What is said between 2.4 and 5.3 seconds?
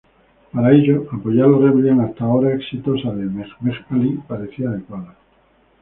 exitosa de Mehmet Alí parecía adecuada.